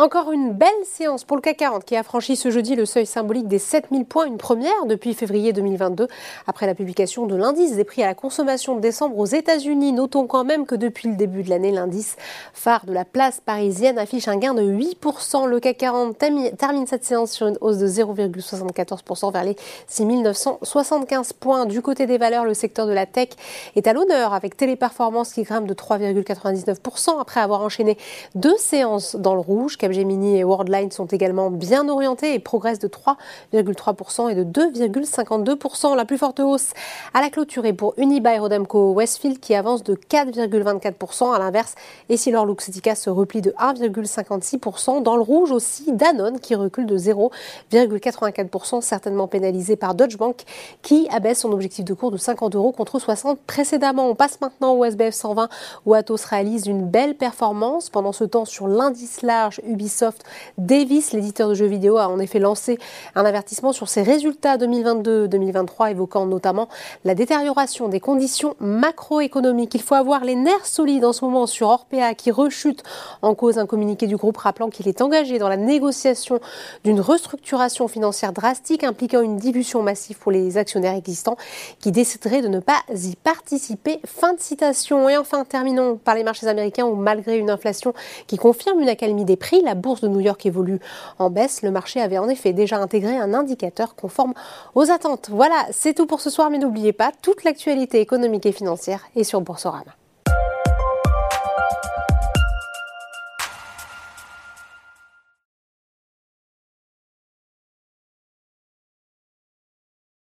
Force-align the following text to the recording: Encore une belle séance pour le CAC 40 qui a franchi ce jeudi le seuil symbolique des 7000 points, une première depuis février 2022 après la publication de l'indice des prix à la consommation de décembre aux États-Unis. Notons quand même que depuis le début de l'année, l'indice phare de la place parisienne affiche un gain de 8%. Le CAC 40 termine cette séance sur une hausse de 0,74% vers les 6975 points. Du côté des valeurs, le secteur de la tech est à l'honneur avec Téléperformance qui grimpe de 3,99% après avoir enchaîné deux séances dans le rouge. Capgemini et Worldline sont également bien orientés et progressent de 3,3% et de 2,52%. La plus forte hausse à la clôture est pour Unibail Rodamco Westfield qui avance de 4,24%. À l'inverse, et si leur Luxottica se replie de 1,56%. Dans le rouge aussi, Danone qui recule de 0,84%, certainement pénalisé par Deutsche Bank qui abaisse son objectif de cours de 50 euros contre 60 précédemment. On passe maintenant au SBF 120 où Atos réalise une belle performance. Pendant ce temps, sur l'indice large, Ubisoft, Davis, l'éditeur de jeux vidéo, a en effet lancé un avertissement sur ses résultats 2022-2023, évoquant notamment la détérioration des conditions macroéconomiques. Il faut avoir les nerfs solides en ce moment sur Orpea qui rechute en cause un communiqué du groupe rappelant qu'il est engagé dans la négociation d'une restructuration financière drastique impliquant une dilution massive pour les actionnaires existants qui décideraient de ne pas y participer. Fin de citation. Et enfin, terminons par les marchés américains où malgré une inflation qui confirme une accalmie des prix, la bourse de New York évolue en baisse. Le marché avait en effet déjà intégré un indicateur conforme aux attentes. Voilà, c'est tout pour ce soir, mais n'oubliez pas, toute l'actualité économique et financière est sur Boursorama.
Encore 0.00 0.32
une 0.32 0.54
belle 0.54 0.70
séance 0.86 1.24
pour 1.24 1.36
le 1.36 1.42
CAC 1.42 1.58
40 1.58 1.84
qui 1.84 1.94
a 1.94 2.02
franchi 2.02 2.34
ce 2.34 2.50
jeudi 2.50 2.74
le 2.74 2.86
seuil 2.86 3.04
symbolique 3.04 3.48
des 3.48 3.58
7000 3.58 4.06
points, 4.06 4.24
une 4.24 4.38
première 4.38 4.86
depuis 4.86 5.12
février 5.12 5.52
2022 5.52 6.08
après 6.46 6.64
la 6.64 6.74
publication 6.74 7.26
de 7.26 7.36
l'indice 7.36 7.76
des 7.76 7.84
prix 7.84 8.02
à 8.02 8.06
la 8.06 8.14
consommation 8.14 8.74
de 8.74 8.80
décembre 8.80 9.18
aux 9.18 9.26
États-Unis. 9.26 9.92
Notons 9.92 10.26
quand 10.26 10.42
même 10.42 10.64
que 10.64 10.74
depuis 10.74 11.10
le 11.10 11.16
début 11.16 11.42
de 11.42 11.50
l'année, 11.50 11.70
l'indice 11.70 12.16
phare 12.54 12.86
de 12.86 12.94
la 12.94 13.04
place 13.04 13.42
parisienne 13.44 13.98
affiche 13.98 14.26
un 14.26 14.38
gain 14.38 14.54
de 14.54 14.62
8%. 14.62 15.46
Le 15.46 15.60
CAC 15.60 15.76
40 15.76 16.16
termine 16.16 16.86
cette 16.86 17.04
séance 17.04 17.32
sur 17.32 17.48
une 17.48 17.58
hausse 17.60 17.76
de 17.76 17.86
0,74% 17.86 19.30
vers 19.30 19.44
les 19.44 19.56
6975 19.86 21.34
points. 21.34 21.66
Du 21.66 21.82
côté 21.82 22.06
des 22.06 22.16
valeurs, 22.16 22.46
le 22.46 22.54
secteur 22.54 22.86
de 22.86 22.92
la 22.92 23.04
tech 23.04 23.28
est 23.76 23.86
à 23.86 23.92
l'honneur 23.92 24.32
avec 24.32 24.56
Téléperformance 24.56 25.34
qui 25.34 25.42
grimpe 25.42 25.66
de 25.66 25.74
3,99% 25.74 27.20
après 27.20 27.40
avoir 27.40 27.60
enchaîné 27.60 27.98
deux 28.34 28.56
séances 28.56 29.14
dans 29.14 29.34
le 29.34 29.40
rouge. 29.40 29.76
Capgemini 29.90 30.38
et 30.38 30.44
Worldline 30.44 30.92
sont 30.92 31.06
également 31.06 31.50
bien 31.50 31.88
orientés 31.88 32.34
et 32.34 32.38
progressent 32.38 32.78
de 32.78 32.86
3,3% 32.86 34.30
et 34.30 34.36
de 34.36 34.44
2,52%. 34.44 35.96
La 35.96 36.04
plus 36.04 36.16
forte 36.16 36.38
hausse 36.38 36.70
à 37.12 37.20
la 37.20 37.28
clôture 37.28 37.66
est 37.66 37.72
pour 37.72 37.94
Unibail 37.96 38.38
Rodamco 38.38 38.92
Westfield 38.92 39.40
qui 39.40 39.52
avance 39.56 39.82
de 39.82 39.94
4,24%. 39.96 41.34
À 41.34 41.40
l'inverse, 41.40 41.74
et 42.08 42.16
si 42.16 42.30
leur 42.30 42.46
Luxottica 42.46 42.94
se 42.94 43.10
replie 43.10 43.40
de 43.40 43.50
1,56%. 43.50 45.02
Dans 45.02 45.16
le 45.16 45.22
rouge 45.22 45.50
aussi, 45.50 45.92
Danone 45.92 46.38
qui 46.38 46.54
recule 46.54 46.86
de 46.86 46.96
0,84%, 46.96 48.80
certainement 48.82 49.26
pénalisé 49.26 49.74
par 49.74 49.96
Deutsche 49.96 50.18
Bank 50.18 50.44
qui 50.82 51.08
abaisse 51.10 51.40
son 51.40 51.50
objectif 51.50 51.84
de 51.84 51.94
cours 51.94 52.12
de 52.12 52.16
50 52.16 52.54
euros 52.54 52.70
contre 52.70 53.00
60 53.00 53.40
précédemment. 53.40 54.08
On 54.08 54.14
passe 54.14 54.40
maintenant 54.40 54.74
au 54.74 54.84
SBF 54.84 55.14
120 55.14 55.48
où 55.86 55.94
Atos 55.94 56.24
réalise 56.24 56.66
une 56.66 56.86
belle 56.86 57.16
performance. 57.16 57.90
Pendant 57.90 58.12
ce 58.12 58.22
temps, 58.22 58.44
sur 58.44 58.68
l'indice 58.68 59.22
large, 59.22 59.60
Ubisoft, 59.80 60.24
Davis, 60.58 61.12
l'éditeur 61.12 61.48
de 61.48 61.54
jeux 61.54 61.66
vidéo, 61.66 61.96
a 61.96 62.08
en 62.08 62.18
effet 62.18 62.38
lancé 62.38 62.78
un 63.14 63.24
avertissement 63.24 63.72
sur 63.72 63.88
ses 63.88 64.02
résultats 64.02 64.58
2022-2023, 64.58 65.92
évoquant 65.92 66.26
notamment 66.26 66.68
la 67.04 67.14
détérioration 67.14 67.88
des 67.88 67.98
conditions 67.98 68.56
macroéconomiques. 68.60 69.74
Il 69.74 69.80
faut 69.80 69.94
avoir 69.94 70.24
les 70.24 70.34
nerfs 70.34 70.66
solides 70.66 71.04
en 71.04 71.14
ce 71.14 71.24
moment 71.24 71.46
sur 71.46 71.68
Orpea 71.68 72.14
qui 72.14 72.30
rechute 72.30 72.82
en 73.22 73.34
cause 73.34 73.58
un 73.58 73.66
communiqué 73.66 74.06
du 74.06 74.16
groupe 74.16 74.36
rappelant 74.36 74.68
qu'il 74.68 74.86
est 74.86 75.00
engagé 75.00 75.38
dans 75.38 75.48
la 75.48 75.56
négociation 75.56 76.40
d'une 76.84 77.00
restructuration 77.00 77.88
financière 77.88 78.32
drastique 78.32 78.84
impliquant 78.84 79.22
une 79.22 79.38
dilution 79.38 79.82
massive 79.82 80.18
pour 80.18 80.30
les 80.30 80.58
actionnaires 80.58 80.94
existants 80.94 81.36
qui 81.78 81.90
décideraient 81.90 82.42
de 82.42 82.48
ne 82.48 82.60
pas 82.60 82.80
y 82.94 83.16
participer. 83.16 84.00
Fin 84.04 84.34
de 84.34 84.40
citation. 84.40 85.08
Et 85.08 85.16
enfin, 85.16 85.44
terminons 85.44 85.96
par 85.96 86.14
les 86.14 86.24
marchés 86.24 86.48
américains 86.48 86.84
où 86.84 86.96
malgré 86.96 87.38
une 87.38 87.50
inflation 87.50 87.94
qui 88.26 88.36
confirme 88.36 88.80
une 88.80 88.88
accalmie 88.88 89.24
des 89.24 89.36
prix, 89.36 89.62
la 89.70 89.76
bourse 89.76 90.00
de 90.00 90.08
New 90.08 90.18
York 90.18 90.44
évolue 90.46 90.80
en 91.20 91.30
baisse. 91.30 91.62
Le 91.62 91.70
marché 91.70 92.00
avait 92.00 92.18
en 92.18 92.28
effet 92.28 92.52
déjà 92.52 92.76
intégré 92.78 93.16
un 93.16 93.34
indicateur 93.34 93.94
conforme 93.94 94.34
aux 94.74 94.90
attentes. 94.90 95.30
Voilà, 95.30 95.66
c'est 95.70 95.94
tout 95.94 96.06
pour 96.06 96.20
ce 96.20 96.28
soir, 96.28 96.50
mais 96.50 96.58
n'oubliez 96.58 96.92
pas, 96.92 97.12
toute 97.22 97.44
l'actualité 97.44 98.00
économique 98.00 98.46
et 98.46 98.52
financière 98.52 99.06
est 99.14 99.22
sur 99.22 99.40
Boursorama. 99.40 99.99